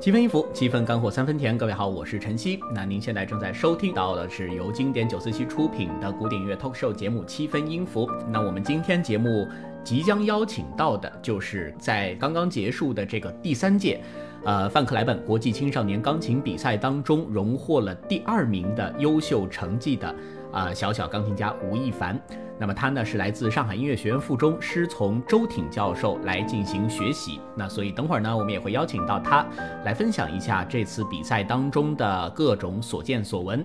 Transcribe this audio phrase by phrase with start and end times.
[0.00, 1.58] 七分音符，七分干货，三分甜。
[1.58, 2.58] 各位好，我是晨曦。
[2.74, 8.06] 那您现在正在收听到的是由经典九四七出品的古典音乐 talk show 节目《七分音符》。
[8.30, 9.46] 那我们今天节目
[9.84, 14.00] 即将邀请到的，就是在刚刚结束的这个第三届，
[14.46, 20.16] 呃，范克莱本国际青少年钢琴比赛当中荣获了第二名的优秀成绩的。
[20.52, 22.20] 啊，小小钢琴家吴亦凡，
[22.58, 27.40] 那么他呢是来自上海音乐学院附中，师从周挺教授来进行学习。
[27.56, 29.46] 那所以等会儿呢，我们也会邀请到他
[29.84, 33.64] 来分享一下这次比赛当中的各种所见所闻。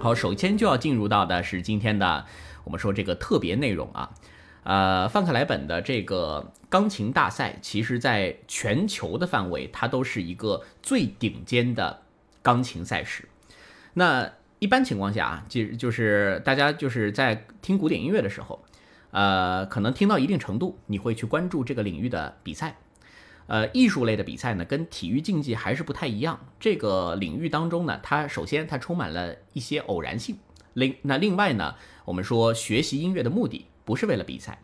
[0.00, 2.24] 好，首先就要进入到的是今天的
[2.62, 4.08] 我们说这个特别内容啊。
[4.68, 12.02] 呃，范克莱本的这个钢琴大赛，其实在全球的范围，它都是一个最顶尖的
[12.42, 13.26] 钢琴赛事。
[13.94, 18.62] 那一般情况下啊，就就是大家就是在听古典音乐的时候，
[19.10, 22.76] 呃，可能听到一定程度，你会去关注这个领域的比赛。
[23.46, 26.40] 呃，艺术类的比赛呢，跟体育竞技还是不太一样。
[26.60, 30.36] 这个领域当中呢，它首先它充满了一些偶然性。
[30.74, 33.64] 另那另外呢，我们说学习音乐的目的。
[33.88, 34.58] 不是为了比赛，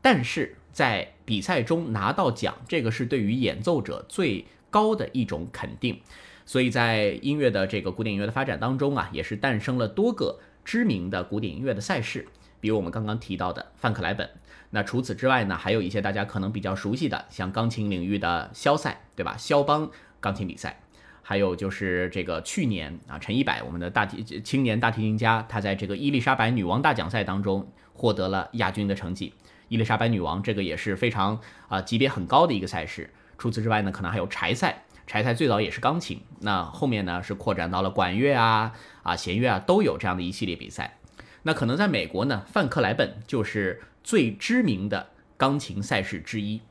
[0.00, 6.00] 但是在比赛中拿到奖，这个是对于演奏者最高的一种肯定。
[6.46, 12.26] 所以在音乐的这个古典音乐的发展当中啊，也是诞生了多个知名的古典音乐的赛事，
[12.58, 14.30] 比如我们刚刚提到的范克莱本。
[14.70, 19.36] 那除此之外呢，还有一些大家可能比较熟悉的，像钢琴领域的肖赛，对吧？
[19.36, 20.80] 肖邦钢琴比赛，
[21.20, 27.70] 还有就是这个去年啊，陈一百我们的大提青年大提琴家，他在这个伊丽莎白女王大奖赛当中。
[28.00, 29.34] 获得了亚军的成绩，
[29.68, 33.10] 伊丽莎白女王这个也是非常啊级别很高的一个赛事。
[33.36, 40.96] 除此之外呢，可能还有柴赛，柴赛最早也是钢琴，那后面呢是扩展到了管乐啊啊弦乐啊都有这样的一系列比赛。
[41.42, 46.62] 那可能在美国呢，范克莱本就是最知名的钢琴赛事之一。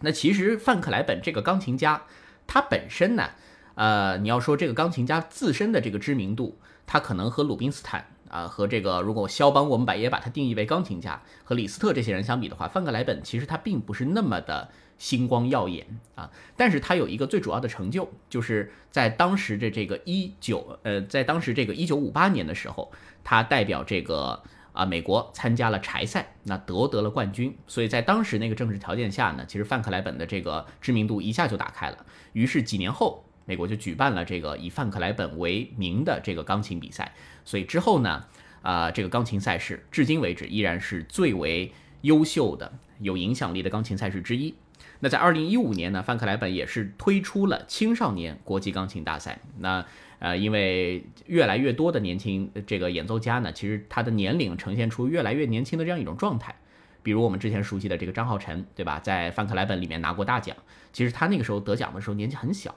[0.00, 2.02] 那其实范克莱本这个钢琴家，
[2.48, 3.30] 他本身呢，
[3.76, 6.58] 呃，你要说这个钢琴家自身的这个知名度，
[6.88, 8.06] 他可能和鲁宾斯坦。
[8.30, 16.30] 啊，和这个如果肖邦，我们把也把它定义为钢琴家，和李斯特这些人相比的话，范克莱本其实他并不是那么的星光耀眼啊。
[16.56, 22.92] 但是他有一个最主要的成就，就是在当时的这个一九呃，在当时这个一九五八年的时候，
[23.24, 24.40] 他代表这个
[24.72, 27.56] 啊美国参加了柴赛，那夺得了冠军。
[27.66, 32.06] 所以在当时那个政治条件下呢，其实范克莱本的这个知名度一下就打开了。
[32.32, 37.12] 于是几年后，美国就举办了这个以范克莱本为名的这个钢琴比赛。
[37.44, 38.24] 所以之后呢，
[38.62, 44.54] 啊，这个钢琴赛事至今为止依然是最为优秀的、有影响力的钢琴赛事之一。
[45.00, 49.40] 那在二零一五年呢，范克莱本也是推出了青少年国际钢琴大赛。
[49.58, 49.84] 那
[50.18, 56.54] 呃，因为越来越多的年轻这个演奏家呢，其实他的年龄呈现出越来越年轻的这样一种状态。
[57.02, 59.00] 比如我们之前熟悉的这个张浩晨，对吧？
[59.00, 60.54] 在范克莱本里面拿过大奖，
[60.92, 62.74] 其实他那个时候得奖的时候年纪很小。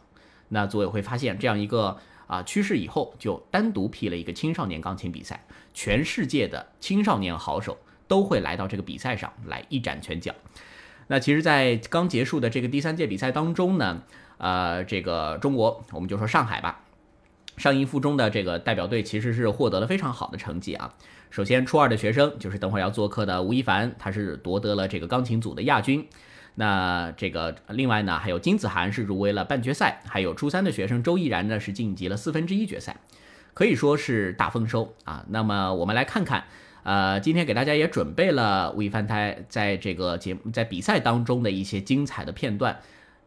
[0.47, 1.99] 那组委会发现这样一个。
[2.33, 7.77] 啊，趋势以后就单独批了一个青少年钢琴比赛，全世界的青少年好手
[8.07, 10.33] 都会来到这个比赛上来一展拳脚。
[11.05, 14.01] 那其实，在刚结束的这个第三届比赛当中呢，
[14.39, 16.81] 呃，这个中国我们就说上海吧，
[17.55, 20.95] 上音附中的这个代表队其实是获得了非常好的成绩啊。
[21.29, 26.07] 首先，初二的学生就是等会儿要做客的吴亦凡，他是夺得了这个钢琴组的亚军。
[26.55, 32.97] 那这个另外呢，还有金子涵是入围了半决赛，还有初三的学生周毅然呢是晋级了四分之一决赛，
[33.53, 35.25] 可以说是大丰收啊。
[35.29, 36.43] 那么我们来看看，
[36.83, 42.79] 呃，今天给大家也准备了吴亦凡他在这个节目在比赛当中的一些精彩的片段。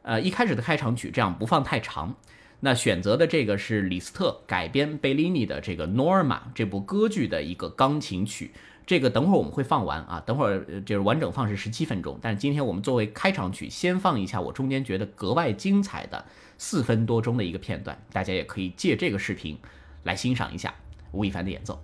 [0.03, 2.15] 呃，一开始的开场曲这样不放太长，
[2.61, 8.53] 那选择的这个是李斯特改编贝利尼的这个《Norma》这部歌剧的一个钢琴曲。
[8.87, 16.25] 这个等会儿我们会放完啊，等会儿就是完整放是十七分钟，但是今天我们作为开场曲，先放一下我中间觉得格外精彩的
[16.57, 19.59] 四分多钟的一个片段，大家也可以借这个视频
[20.05, 20.73] 来欣赏一下
[21.11, 21.83] 吴亦凡的演奏。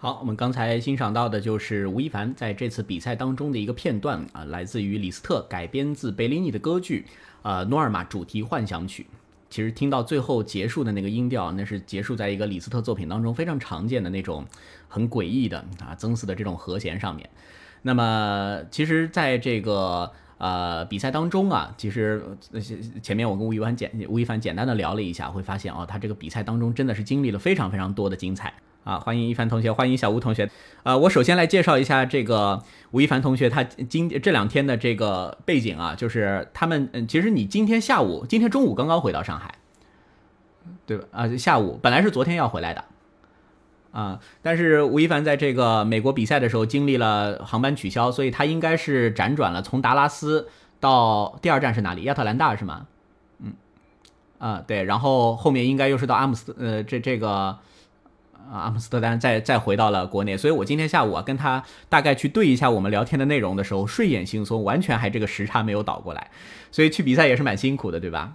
[0.00, 7.04] 好，我们刚才欣赏到的就是吴亦凡在这次比赛当中的一个片段啊，来自于李斯特改编自贝利尼的歌剧
[7.42, 9.02] 《呃诺尔玛主题幻想曲》。
[9.50, 14.46] 其实听到最后结束的那个音调，那是结束在一个李斯特作品当中非常常见的那种
[14.86, 17.28] 很诡异的啊增四的这种和弦上面。
[17.82, 22.22] 那么，其实在这个呃比赛当中啊，其实
[23.02, 28.54] 前面我跟吴亦凡简吴亦凡简单的聊了一下，会发现哦，他这个比赛当中真的是经历了非常非常多的精彩
[28.88, 28.98] 啊！
[28.98, 30.50] 欢迎一凡同学，欢迎小吴同学。
[30.82, 39.56] 呃，我首先来介绍一下这个吴亦凡同学，他今这两天的这个背景啊，就是他们嗯，其实你今天下午、今天中午刚刚回到上海，
[40.86, 41.04] 对吧？
[41.12, 42.82] 啊，下午本来是昨天要回来的。
[43.92, 50.48] 啊，但是吴亦凡在这个美国比赛的时候经历了航班取消，所以他应该是辗转了，从达拉斯
[50.80, 52.04] 到第二站是哪里？
[52.04, 52.86] 亚特兰大是吗？
[53.40, 53.52] 嗯，
[54.38, 57.58] 啊对，然后后面应该又是到阿姆斯呃这这个
[58.50, 60.36] 啊阿姆斯特丹，再再回到了国内。
[60.36, 66.30] 所以我今天下午啊跟他大概去对一下我们聊天的内容的时候，睡眼惺忪，完全还这个时差没有倒过来，
[66.70, 68.34] 所以去比赛也是蛮辛苦的，对吧？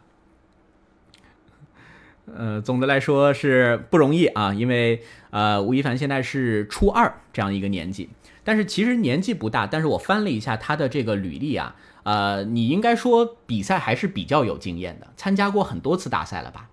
[2.34, 8.10] 呃，总的来说是不容易啊，因为呃，吴亦凡现在是初二这样一个年纪，
[8.46, 9.68] 但是其实年纪不大。
[9.68, 16.70] 但是我翻了一下他的这个履历啊，呃，你应该说比赛还是比较有经验的，参加过很多次大赛了吧？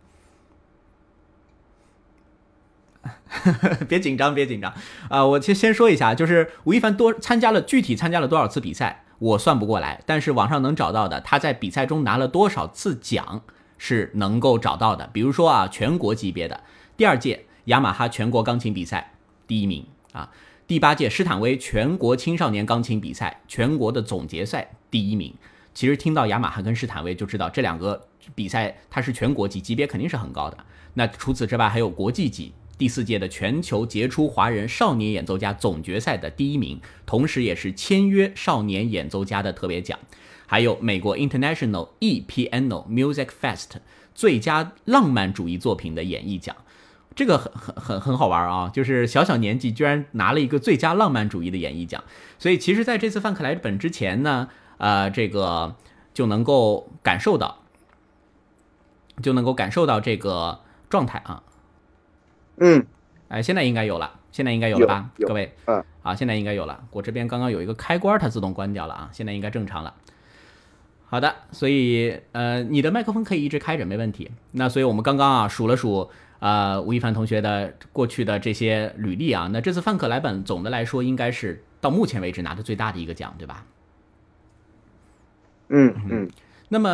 [3.89, 4.73] 别紧张，别紧张
[5.09, 5.25] 啊！
[5.25, 13.43] 我先先说一下，就是吴亦凡多参加了具体参加了多少次比赛，我算不过来，但是网上能找到的，他在比赛中拿了多少次奖。
[13.83, 16.65] 是能够找到的，比如说啊，全国级别的
[16.99, 19.15] 第二届雅马哈全国钢琴比赛
[19.47, 20.29] 第一名啊，
[20.67, 25.35] 第八届施坦威全国青少年钢琴比赛全国的总决赛第一名。
[25.73, 30.59] 其实听到雅马哈跟施坦威就知道这两个比赛它是全国级级别肯定是很高的。
[30.93, 39.99] 那除此之外还有国际级第四届的全球杰出华人少年演奏家总决赛的第一名，同时也是签约少年演奏家的特别奖。
[40.47, 43.73] 还有美国 International E Piano Music Fest
[44.15, 46.57] 最佳浪漫主义作品的演绎奖，
[47.15, 48.71] 这个很很很很好玩啊！
[48.73, 52.03] 就是小小年纪居然拿了一个最佳浪漫主义的演绎奖，
[52.39, 55.77] 所以其实在这次范克莱本之前呢，呃，这个
[56.15, 57.59] 就能够感受到，
[59.23, 61.43] 就能够感受到这个状态啊。
[62.61, 62.87] 嗯，
[63.29, 65.11] 哎，现在应该有了，现在应该有了吧？
[65.19, 66.85] 各位，嗯，啊，现在应该有了。
[66.93, 69.95] 我这边刚刚有一个开关，它自动关掉了啊，现在应该正常了。
[71.07, 74.31] 好的，所以呃，你的麦克风可以一直开着，没问题。
[74.53, 83.65] 那所以我们刚刚啊数了数啊吴亦凡同学的过去的这些履历啊，那这次范克莱本总的来说应该是到目前为止拿的最大的一个奖，对吧？
[85.69, 86.31] 嗯嗯。
[86.71, 86.89] 那么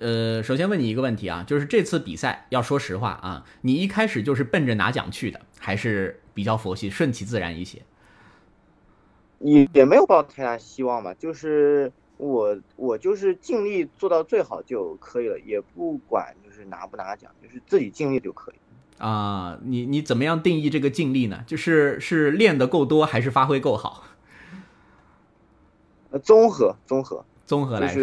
[0.00, 7.82] 呃，首先问你一个问题啊，就是这次比赛要说实话啊，你一开始就是奔着拿奖去的，还是比较佛系、顺其自然一些？
[9.40, 11.92] 也也没有抱太大希望吧，就是。
[12.18, 18.54] 我我就是尽力做到最好就可以了，也不管就是拿不拿奖，就是自己尽力就可以。
[18.96, 21.44] 啊，你你怎么样定义这个尽力呢？
[21.46, 24.04] 就是是练的够多，还是发挥够好？
[26.08, 28.02] 呃，综合综合综合来说，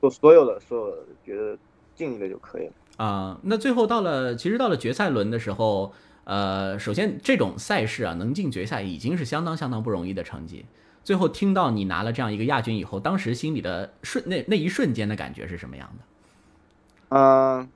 [0.00, 1.56] 所所有的所有的觉得
[1.94, 2.72] 尽力了就可以了。
[2.96, 5.92] 啊，那最后到了其实到了决赛轮的时候，
[6.24, 10.64] 呃，首先这种赛事啊，能进决赛已经是相当相当不容易的成绩。
[11.04, 16.04] 最后听到你拿了这样一个亚军以后，当时心里的瞬那那一瞬间的感觉是什么样的？
[17.16, 17.68] 嗯，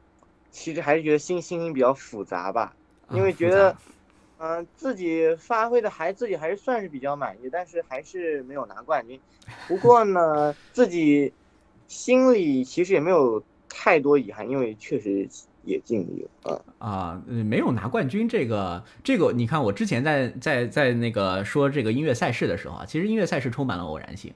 [0.50, 2.74] 其实还是觉得心心情比较复杂吧，
[3.10, 3.74] 因为觉得，
[4.36, 9.18] 嗯，自己发挥的还自己还是算是比较满意，但是还是没有拿冠军。
[9.66, 11.32] 不过呢，自己
[11.92, 15.28] 心里其实也没有太多遗憾，因为确实。
[15.64, 24.32] 也尽力了啊啊，没有拿冠军这个这个，你看我之前在在在那个说这个音乐赛事的时候啊，其实音乐赛事充满了偶然性，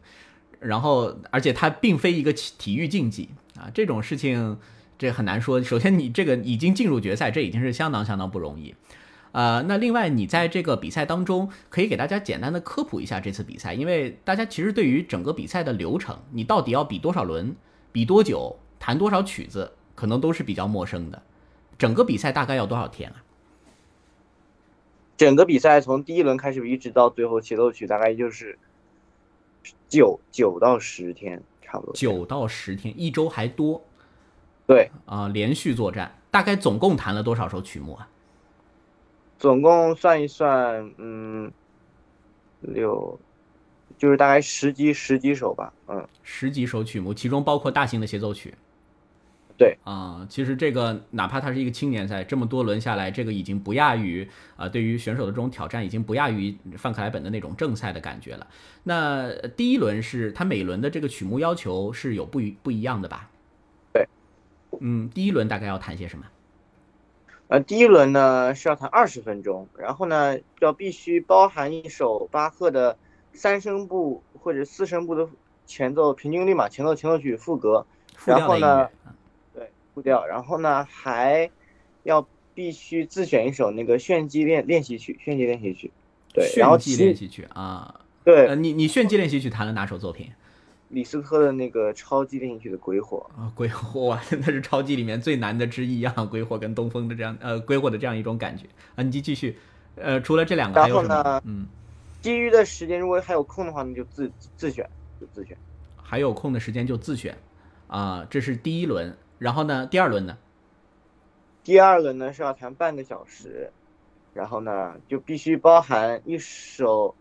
[0.61, 4.57] 然后而且它并非一个体育竞技啊，这种事情
[4.97, 5.61] 这很难说。
[5.61, 8.77] 首先你这个已经进入决赛，这已经是相当相当不容易，
[9.37, 17.55] 呃，那另外你在这个比赛当中可以给大家简单的科普一下这次比赛，因为大家其实对于整个比赛的流程，你到底要比多少轮，
[17.93, 19.73] 比多久，弹多少曲子。
[19.95, 21.23] 可能都是比较陌生的，
[21.79, 23.25] 整个比赛大概要多少天啊？
[25.17, 28.59] 整个比赛从第一轮开始一直到最后协奏曲，大概就是
[29.89, 31.95] 九九到十天，差不多。
[31.95, 33.83] 九到十天，一周还多。
[34.67, 38.07] 对啊，连续作战，大概总共弹了多少首曲目啊？
[39.39, 41.51] 总共算一算，嗯，
[42.61, 43.19] 六，
[43.99, 48.55] 就是大概十几十几首吧，嗯，十几首曲目，其中包括大型的协奏曲。
[49.59, 58.47] 对啊，其实这个哪怕它是一个青年赛，这么多轮下来，这个已经不亚于啊，对于选手的这种挑战，已经不亚于范克莱本的那种正赛的感觉了。
[58.83, 63.31] 那第一轮是它每轮的这个曲目要求是有不一不一样的吧？
[63.95, 64.07] 对，
[64.81, 66.27] 嗯，第一轮大概要弹些什么？
[67.49, 72.97] 呃，第一轮呢是要弹二十分钟，然后呢要必须包含一首巴赫的
[73.33, 75.29] 三声部或者四声部的
[75.65, 77.87] 前奏平均律嘛，前奏、前奏曲、副歌，
[78.25, 78.89] 然后呢。
[79.55, 81.51] 对步调，然后呢，还
[82.03, 85.91] 要必须自选一首那个炫技练练习曲，炫技练习曲。
[86.35, 88.03] 对，炫技练习曲啊。
[88.23, 90.31] 对，你你炫技练习曲弹了哪首作品？
[90.89, 99.03] 李斯特的那个超级练习曲的鬼火啊，鬼火 那是超级里面最难的之一啊，鬼火跟东风的这样呃鬼火的这样一种感觉啊。
[99.03, 99.59] 你继续，
[99.97, 101.43] 呃，除了这两个还有什么？
[101.45, 101.67] 嗯，
[102.23, 104.89] 其余的时间如果还有空的话，那就自自选，
[105.21, 105.57] 就自选。
[105.97, 107.37] 还有空的时间就自选
[107.89, 109.17] 啊，这是第一轮。
[109.39, 109.87] 然后呢？
[109.89, 110.39] 第二轮呢？
[111.63, 113.71] 第二轮呢是要弹半个小时，
[114.33, 117.15] 然后呢就必须包含一首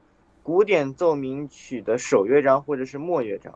[0.46, 3.52] 古典奏鸣曲的首乐章或者是末乐章，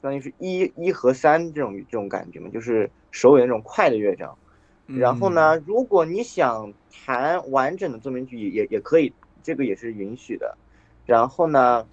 [0.00, 4.38] 相当于是一一和三这种这种感觉嘛，就是首尾那种快的乐章。
[4.86, 6.72] 然后呢，如果你想
[7.04, 9.12] 弹完整的奏鸣曲也也也可以，
[9.42, 10.56] 这个也是允许的。
[11.06, 11.84] 然后呢，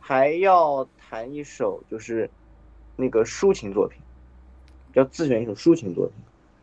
[0.00, 2.30] 还要弹一首就是
[2.96, 4.00] 那个抒情作品。
[4.94, 6.14] 要自选一首抒情作品，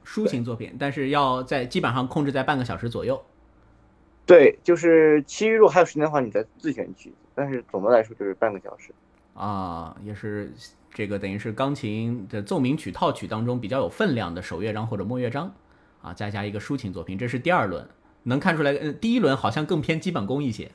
[0.03, 3.23] 抒情作品，但是要在基本上控制在半个小时左右。
[4.25, 8.93] 对，就是其余如果还有时间的话，你再自选曲子，但是总的来说就是半个小时。
[9.33, 10.51] 啊，也是
[10.93, 15.53] 这个等于是钢琴的奏鸣曲套曲当中比较有分量的首乐章或者末乐章，
[16.01, 17.87] 啊，再加一个抒情作品，这是第二轮。
[18.23, 20.71] 能看出来，呃，第一轮好像更偏基本功一些，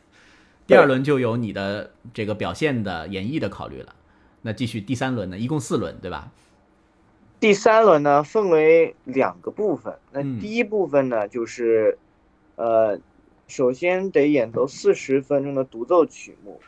[0.67, 3.95] 第二轮就有你的这个表现的演绎的考虑了。
[4.43, 5.39] 那继续第三轮呢？
[5.39, 6.31] 一共四轮，对吧？
[7.39, 9.95] 第三轮呢，分为两个部分。
[10.11, 11.99] 那第一部分呢，就是，
[12.57, 12.99] 呃，
[13.47, 16.61] 首先得演奏四十分钟的独奏曲目，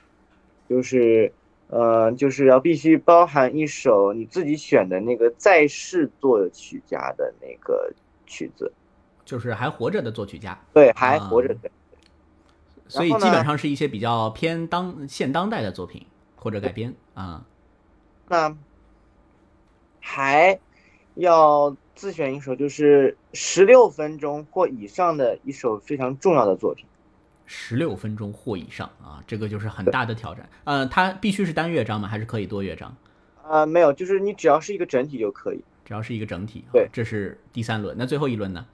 [0.69, 1.33] 就是，
[1.69, 7.93] 呃，就是要必须包含一首你自己选的那个在世作曲家的那个
[8.27, 8.73] 曲子，
[9.25, 10.59] 就是还活着的作曲家。
[10.73, 11.71] 对，还活着的。
[12.87, 16.07] 所以基本上是一些比较偏当现当代的作品
[16.37, 17.45] 或者改编啊。
[18.29, 18.57] 那。
[20.01, 20.59] 还
[21.17, 26.87] 要自选一首，就是十六分钟或以上的一首非常重要的作品。
[27.45, 30.49] 十六分钟或以上啊，这个就是很大的挑战。
[30.62, 32.07] 呃，它必须是单乐章吗？
[32.07, 32.97] 还是可以多乐章？
[33.43, 35.64] 呃，没有，就是你只要是一个整体就可以。
[35.85, 36.64] 只要是一个整体。
[36.73, 37.97] 对，这是第三轮。
[37.99, 38.64] 那最后一轮呢？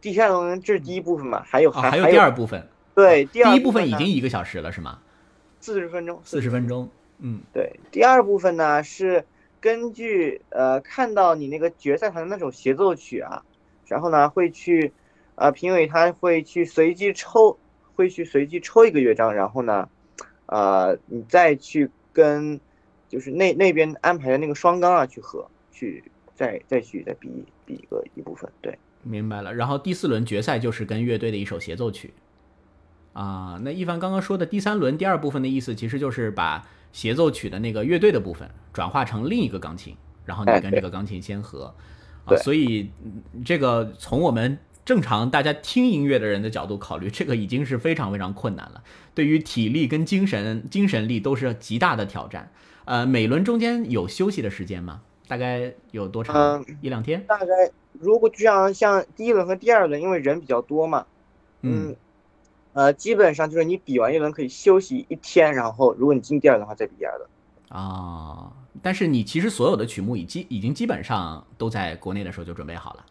[0.00, 1.40] 第三轮这是第一部分嘛？
[1.44, 2.66] 还有还还有第二部分。
[2.96, 4.98] 对，第一部分已经一个小时了，是吗？
[5.60, 6.20] 四十分钟。
[6.24, 6.88] 四十分钟。
[7.20, 7.78] 嗯，对。
[7.92, 9.24] 第二部分呢是。
[9.64, 13.42] 根据呃看到你那个决赛团的那首协奏曲啊，
[13.86, 14.92] 然后呢会去，
[15.36, 17.56] 呃评委他会去随机抽，
[17.94, 19.88] 会去随机抽一个乐章，然后呢，
[20.44, 22.60] 呃你再去跟，
[23.08, 29.54] 就是那那边安排的那个双钢啊去合，去再再去再比比个一部分，对，明白了。
[29.54, 32.12] 然后第四轮决赛就是跟乐队的一首协奏曲，
[33.14, 36.68] 啊，那一凡刚刚说的第三轮第二部分的意思其实就是把。
[36.94, 41.74] 协奏曲的那个乐队的部分转化成另一个钢琴，然后你跟这个钢琴先合，
[42.24, 42.88] 啊，所以
[43.44, 52.52] 这个从我们正常大家听音乐的人的角度考虑，这个已经是非常非常困难了，对于体力跟精神精神力都是极大的挑战。
[52.84, 55.02] 呃，每轮中间有休息的时间吗？
[55.26, 56.64] 大概有多长？
[56.80, 57.24] 一两天？
[57.26, 57.46] 大概
[57.98, 61.04] 如果就像像第一轮和第二轮，因为人比较多嘛，
[61.62, 61.96] 嗯。
[62.74, 67.30] 呃，基本上就是你比完一轮可以休息一天，然后如果你进第二轮的话再比第二轮。
[67.68, 73.04] 啊，但是你其实所有的曲目已基已经基本上都在国内的时候就准备好了。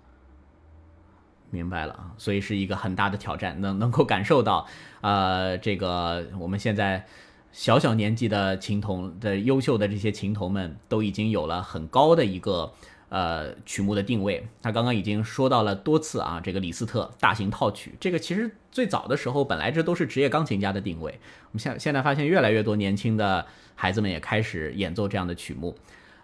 [1.49, 4.67] 明白了啊，所以是一个很大的挑战，能能够感受到，
[5.01, 7.05] 呃，这个我们现在
[7.51, 12.73] 小小年纪的琴童的优秀的这些琴童们都已经有了很高的一个。
[13.13, 16.41] 呃，曲目的定位，他刚刚已经说到了多次啊。
[16.43, 21.19] 这个李斯特大型套曲，这个其实最早的时候本来这都是职业钢琴家的定位。
[21.43, 23.45] 我们现现在发现越来越多年轻的
[23.75, 25.75] 孩子们也开始演奏这样的曲目。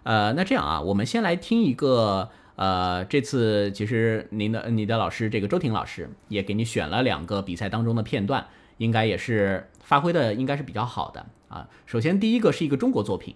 [0.02, 2.28] 呃，那这样啊，我们先来听一个。
[2.56, 11.68] 呃，这次其实您的你的老师这个周婷老师也给你选了两个比赛当中的片段，应该也是发挥的应该是比较好的啊。
[11.86, 13.34] 首先第一个是一个中国作品。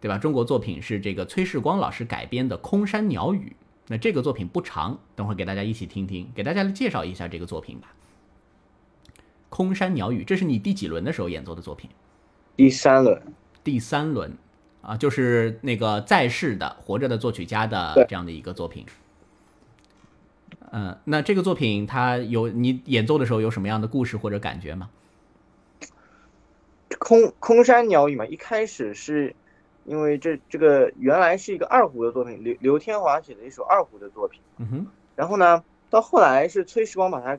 [0.00, 0.16] 对吧？
[0.16, 3.54] 中国作品是这个崔世光老师改编的《空山鸟语》。
[3.88, 7.92] 那这个作品不长，等会儿给大家一起听听，给大家来介绍一下这个作品吧。
[9.48, 11.90] 《空山鸟语》，这是你第几轮的时候演奏的作品？
[12.56, 13.20] 第三轮。
[13.62, 14.38] 第三轮
[14.80, 18.86] 啊，就是那个在世的活着的作曲家的这样的一个作品。
[20.70, 24.88] 嗯，那这个作品它有你演奏的时候有什么样的故事或者感觉吗？
[26.98, 29.34] 空空山鸟语嘛，一开始是
[29.84, 34.40] 因为这这个原来是一个二胡的作品，刘刘天华写的一首二胡的作品。
[34.58, 37.38] 嗯哼，然后呢，到后来是崔时光把它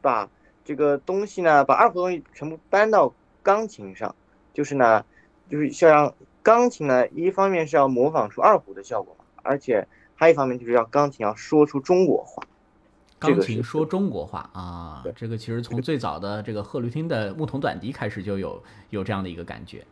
[0.00, 0.28] 把
[0.64, 4.14] 这个东西呢，把二胡东西全部搬到钢琴上，
[4.54, 5.04] 就是呢，
[5.48, 12.42] 就是要让钢琴呢，一方面是要模仿出二胡的效果嘛，而且还有一方面就是要钢琴要说出中国话。
[13.18, 19.84] 钢琴说中国话啊，这个其实从最早的这个贺绿汀的牧童短笛开始就有有这样的一个感觉。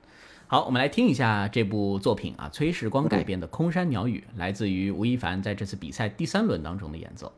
[0.51, 7.31] 好，我们来听一下这部作品啊，崔时光改编的《空山鸟语》，来自于吴亦凡在这次比赛第三轮当中的演奏。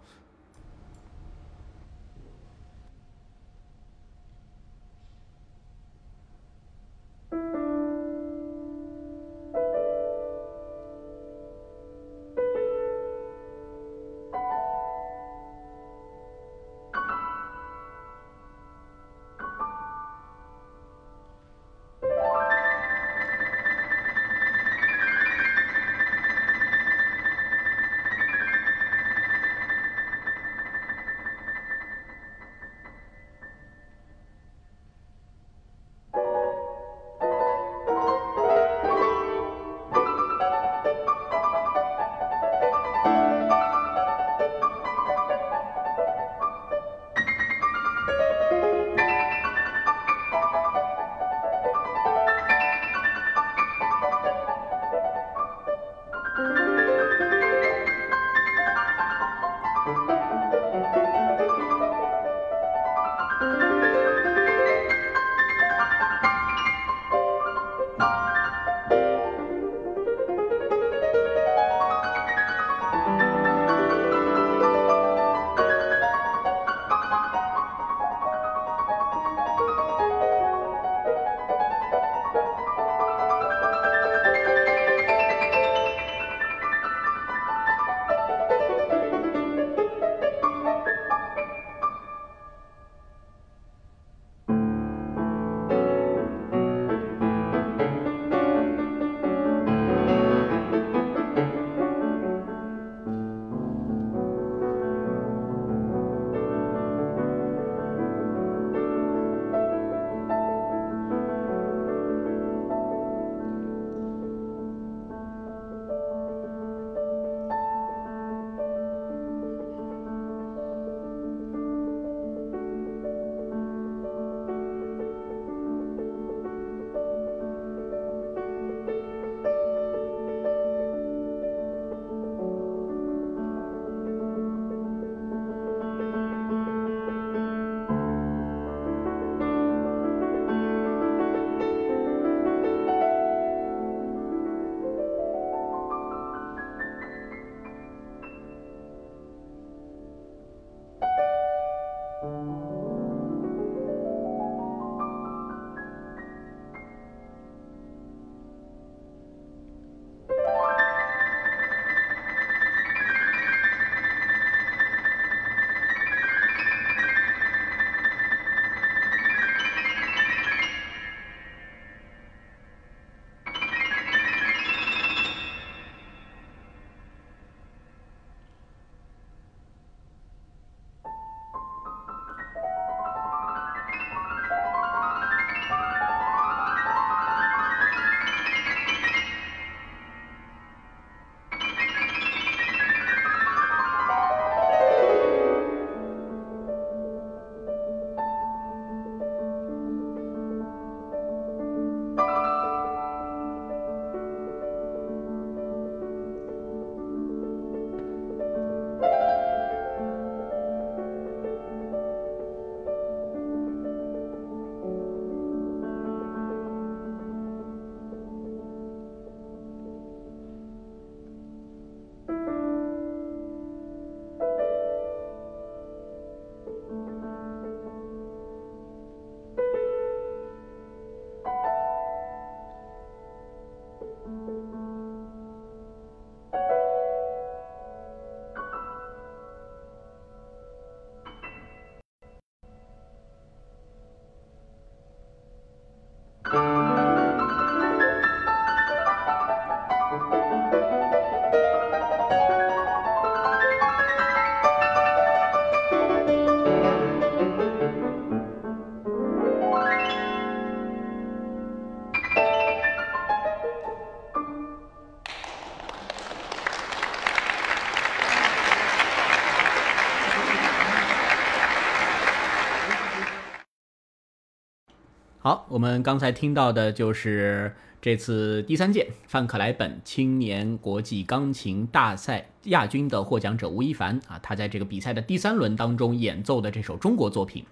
[275.51, 287.65] 好，我们刚才听到的就是这次第三届范克莱本青年国际钢琴大赛亚军的获奖者吴亦凡啊，他在这个比赛的第三轮当中演奏的这首中国作品，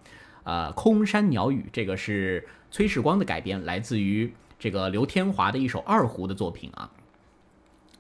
[0.42, 6.90] 呃，空山鸟语，这个是崔世光的改编，来自于这个刘天华的一首二胡的作品啊。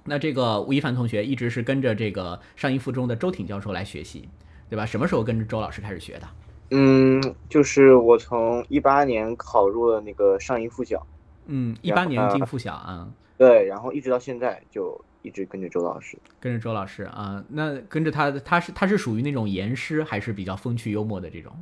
[0.06, 4.28] 那这个吴亦凡同学一直是跟着这个上一附中的周挺教授来学习，
[4.68, 4.84] 对吧？
[4.84, 6.28] 什么时候跟着周老师开始学的？
[6.70, 11.06] 嗯，就是我从一八年考入了那个上音附小，
[11.46, 21.52] 嗯，一八年进附小啊，对，然后一直到现在就一直跟着周老师，跟着周老师啊，那跟着他，他是他是属于那种严师，还是比较风趣幽默的这种？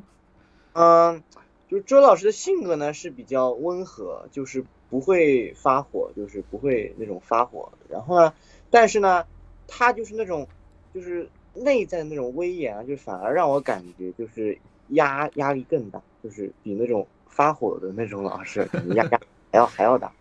[0.72, 1.22] 嗯，
[1.68, 8.34] 就是周老师的性格呢是比较温和，就是不会发火，就是不会那种发火，然后呢，
[8.70, 9.24] 但是呢，
[9.68, 10.48] 他就是那种
[10.92, 14.58] 就是内在的那种威严啊，就反而让我感觉就是。
[14.88, 19.20] 压压力更大，就是比那种发火的那种老师压压
[19.50, 20.12] 还要还要大。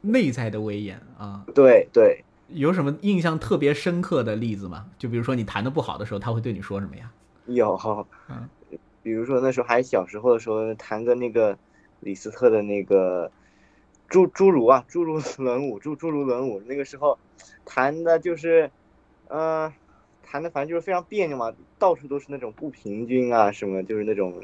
[0.00, 2.24] 内在的威严啊，对对。
[2.48, 4.86] 有什么印象特别深刻的例子吗？
[4.98, 7.12] 就比如说你弹的不好的时候，他会对你说什么呀？
[7.46, 7.78] 有，
[8.28, 8.48] 嗯，
[9.02, 11.58] 比如说那时候还小时候的时候，弹个那个
[12.00, 13.30] 李斯特的那个
[14.08, 17.18] 侏侏儒啊，侏儒轮舞，侏侏儒轮舞，那个时候
[17.64, 18.70] 弹的就是，
[19.28, 19.72] 嗯。
[20.30, 24.34] 弹的反正就是非常别扭嘛，到处都是那种不平均啊，什么就是那种，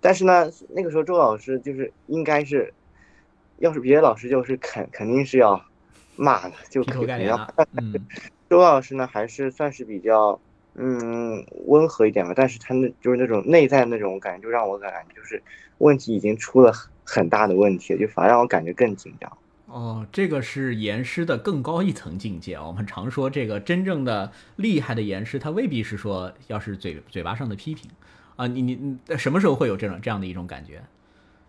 [0.00, 2.72] 但是呢，那个时候周老师就是应该是，
[3.58, 5.62] 要是别的老师就是肯肯定是要
[6.16, 7.36] 骂的，就肯定要。
[8.48, 10.40] 周老师呢还是算是比较
[10.74, 15.42] 嗯温和一点吧，但是他那就是那种内在那种感觉，就让我感觉就是
[15.78, 19.38] 问题已经出了很很大的问题，就反而让我感觉更紧张。
[19.68, 22.56] 哦，这个是严师的更高一层境界。
[22.56, 27.90] 我们常说，这个真正的厉害的严师，他未必是说要是嘴嘴巴上的批评
[28.36, 28.46] 啊。
[28.46, 30.82] 你你什么时候会有这种这样的一种感觉？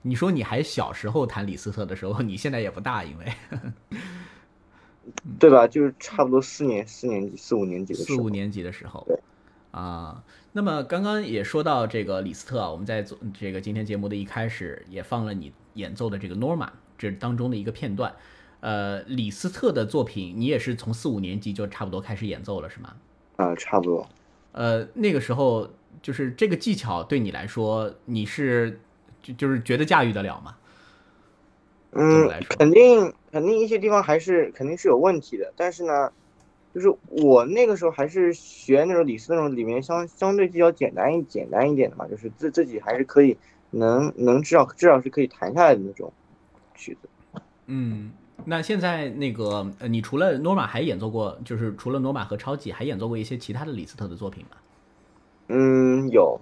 [0.02, 3.34] 你说你还小时候弹李斯特的时候，你现在也不大，因为
[5.40, 5.66] 对吧？
[5.66, 9.08] 就是差不多四年四年级四五年级的四五年级的时候，
[9.72, 10.24] 啊。
[10.52, 16.68] 那么刚刚也说到这个李斯特啊，我们在做这个今天节目的一开始也放了你演奏的这个 Norma。
[17.00, 18.14] 这当中的一个片段，
[18.60, 22.94] 呃，李斯特的作品，你也是从四五年级就差不多开始演奏了，是吗？
[23.38, 24.06] 啊，差不多。
[24.52, 25.70] 呃，那个时候
[26.02, 28.80] 就是这个技巧对你来说，你是
[29.24, 30.58] 就就是觉得驾驭得了吗？
[31.92, 36.12] 嗯，肯定肯定一些地方还是肯定是有问题的，但是呢，
[36.76, 43.38] 就是我那个时候还是学那种李斯那种里面相相对比较简单一简单一点的嘛，就是自自己还是可以
[43.72, 46.12] 能能至少至少是可以弹下来的那种。
[46.80, 48.12] 曲子，嗯，
[48.46, 54.58] 那现在那个呃，你除了 Norma 还演奏过，就是除了 Norma 和超级，还演奏过一些其他的李斯特的作品吗？
[55.50, 56.40] 嗯，有，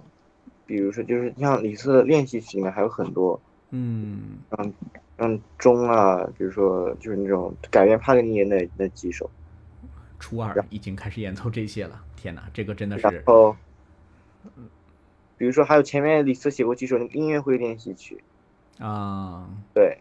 [0.64, 4.72] 比如说就是像李斯特的练习曲里面还有很多，嗯嗯
[5.16, 9.28] 嗯，中啊，比如说就是那种改编帕格尼那那几首，
[10.20, 13.02] 初二已经开始演奏这些了，天哪，这个真的是。
[13.02, 13.56] 然后，
[15.36, 18.22] 比如说还有前面李斯写过几首那个音乐会练习曲，
[18.78, 19.97] 啊，对。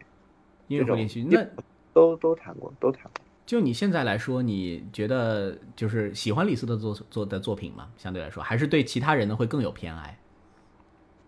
[0.67, 1.45] 音乐会练习那
[1.93, 3.23] 都都谈过，都谈过。
[3.45, 7.89] 就你现在来说，你觉得就是喜欢李斯特作作的作品吗？
[7.97, 10.19] 相对来说，还是对其他人呢会更有偏爱？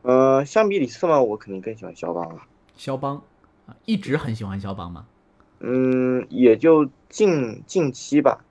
[0.02, 2.42] 呃，相比李斯特嘛，我肯定更喜欢肖邦了。
[2.76, 3.22] 肖邦
[3.68, 5.06] 啊，一直很喜欢肖邦吗？
[5.62, 8.44] 嗯，也就近近期吧。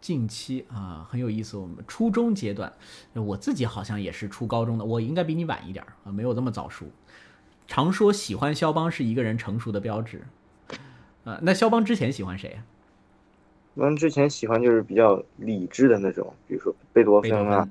[0.00, 1.58] 近期啊，很有意思。
[1.58, 2.72] 我们初中阶段，
[3.12, 6.86] 我自己好像也是初高中的，我应该比你晚一点啊，没有这么早熟。
[7.70, 10.26] 常说喜欢肖邦是一个人成熟的标志，
[11.22, 12.66] 呃，那肖邦之前喜欢谁啊？
[13.74, 17.68] 我之前喜欢就是比较理智的那种，比如说贝多芬啊，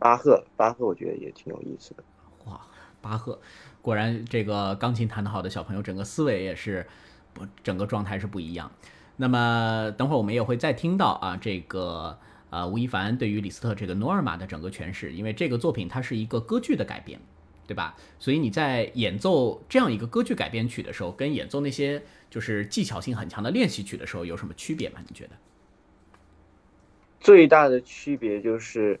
[0.00, 2.02] 巴赫，巴赫我觉得也挺有意思的。
[2.46, 2.60] 哇，
[3.00, 3.38] 巴赫，
[3.80, 6.84] 果然这个钢琴弹得好的小朋友，整个思维也是
[7.32, 8.72] 不，整个状态是不一样。
[9.16, 12.18] 那么等会儿我们也会再听到啊，这个
[12.50, 17.20] 呃吴亦凡对于李斯特这个诺尔玛的整个诠释，因为这个作品它是一个歌剧的改编。
[17.66, 17.96] 对吧？
[18.18, 25.00] 所以你在演奏这样一个歌剧改编曲的时候，跟演奏那些就是技巧性很强的练习曲的时候有什么区别吗？
[25.08, 25.30] 你觉得？
[27.20, 29.00] 最大的区别就是，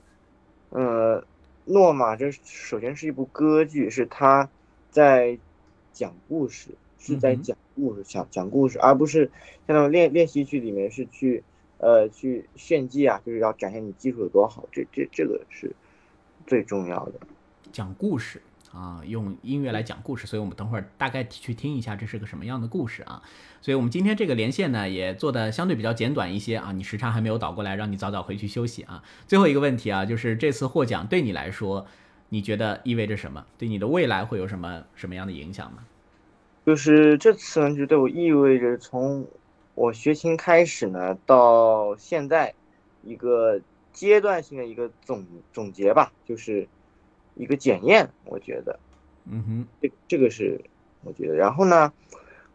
[0.70, 1.22] 呃，
[1.66, 4.48] 诺玛这首先是一部歌剧，是他
[4.90, 5.38] 在
[5.92, 9.30] 讲故事，是在讲故事，讲讲故事，而不是
[9.66, 11.44] 像那种练练习曲里面是去
[11.76, 14.66] 呃去炫技啊，就是要展现你技术有多好。
[14.72, 15.70] 这这这个是
[16.46, 17.20] 最重要的，
[17.72, 18.40] 讲故事。
[18.74, 23.22] 啊，用音乐来讲故事，所以我们等会儿大概去听一下这是个什么样的故事啊。
[23.62, 26.72] 所以我们今天这个连线呢，也做的相对比较简短一些啊。
[26.72, 29.02] 你时差还没有倒过来，让你早早回去休息啊。
[29.28, 31.86] 最后一个问题啊，就是这次获奖对你来说，
[32.30, 33.46] 你觉得意味着什么？
[33.56, 35.84] 对你的未来会有什么什么样的影响吗？
[36.66, 39.26] 就是这次呢，就对我意味着从
[39.74, 42.54] 我学琴开始呢，到现在
[43.02, 43.60] 一个
[43.92, 46.66] 阶段性的一个总总结吧，就是
[47.36, 48.78] 一个检验，我觉得，
[49.30, 50.60] 嗯哼，这这个是
[51.02, 51.34] 我觉得。
[51.34, 51.92] 然后呢，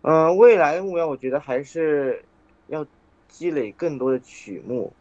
[0.01, 2.23] 嗯、未来的目标，我觉得还是
[2.67, 2.85] 要
[3.27, 4.93] 积累更多的曲目，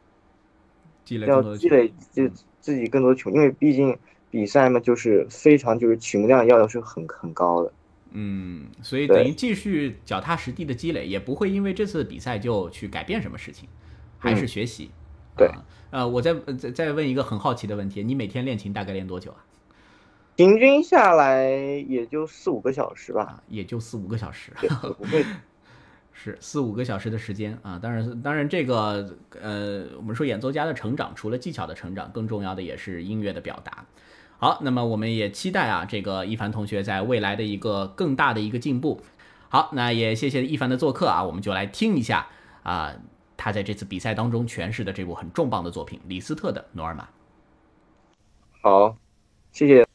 [1.05, 3.97] 积累要更多积累自自己更多的曲目，因为毕竟
[4.31, 7.73] 比赛嘛，就是非常就是曲目量要是很很高的。
[8.11, 13.69] 嗯，所以等于继续脚踏实地的积累，也不会因为这次比赛就去改变什么事情，
[14.19, 14.85] 还是学习。
[14.85, 14.93] 嗯
[15.39, 19.39] 对啊呃，我再呃再再问一个很好奇的问题，你每天练琴大概练多久啊？
[20.39, 21.51] 平均下来
[21.89, 24.53] 也就四五个小时吧，啊，也就四五个小时。
[24.97, 25.27] 不会。
[26.13, 33.85] 是四五个小时的时间啊，当然，当然这个呃，我们说演奏家的成长，除了技巧的成长，更重要的也是音乐的表达。
[34.39, 39.01] 好，那么我们也期待啊，这个一凡同学在未来的一个更大的一个进步。
[39.49, 42.29] 好，那也谢谢一凡的做客啊，我们就来听一下
[42.63, 42.95] 啊，
[43.37, 47.03] 他在这次比赛当中诠释的这部很重磅的作品《李斯特的诺尔玛》。
[48.61, 48.97] 好，
[49.51, 49.88] 谢谢。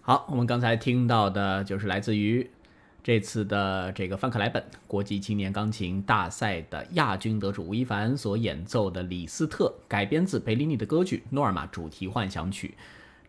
[0.00, 2.48] 好，我们刚才听到的就是来自于
[3.02, 12.68] 这次的这个范克莱本国际青年钢琴大赛的亚军得主吴亦凡所演奏的李斯特改编自贝利尼的歌剧《诺尔玛主题幻想曲》。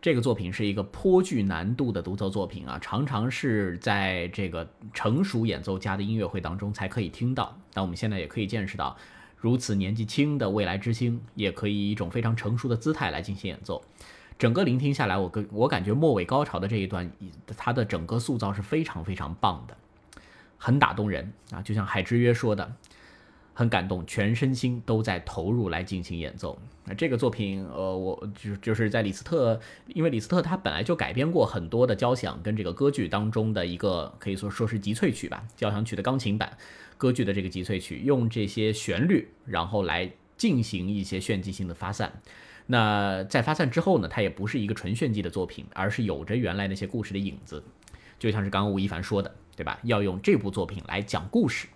[0.00, 7.58] 这个作品是一个颇具难度的独奏作品啊，常常是在这个成熟演奏家的音乐会当中才可以听到。
[7.72, 8.96] 但我们现在也可以见识到，
[9.36, 13.82] 如此年纪轻的未来之星，也可以以一种非常成熟的姿态来进行演奏。
[14.38, 17.10] 整个聆听下来，我跟我感觉末尾高潮的这一段，
[17.56, 19.76] 它的整个塑造是非常非常棒的，
[20.56, 21.60] 很打动人啊！
[21.60, 22.72] 就像海之约说的，
[23.52, 26.56] 很感动，全身心都在投入来进行演奏。
[26.84, 36.56] 那这个作品，呃，我就就是在李斯特，因为李斯特他本来就改编过很多的交响跟这个歌剧当中的一个可以说说是集萃曲吧，交响曲的钢琴版，
[36.96, 42.12] 歌剧的这个集萃曲，用这些旋律，然后来进行一些炫技性的发散。
[42.70, 47.64] 那在发散之后呢，它也不是一个纯炫技的作品，而是有着原来那些故事的影子，
[48.18, 49.78] 就像是刚刚吴亦凡说的，对吧？
[49.84, 51.66] 要用这部作品来讲故事。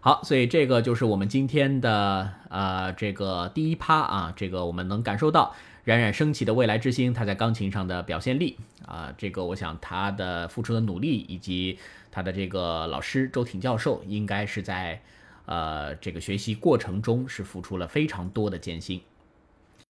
[0.00, 11.78] 好，所以这个就是我们今天的呃这个第一趴啊，这个我们能感受到冉冉升起的未来之星，他在钢琴上的表现力啊，这个我想他的付出的努力，以及
[12.12, 15.00] 他的这个老师周挺教授，应该是在
[15.46, 19.00] 呃这个学习过程中是付出了非常多的艰辛。